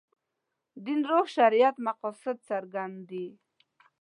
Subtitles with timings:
[0.85, 3.27] دین روح شریعت مقاصد څرګند دي.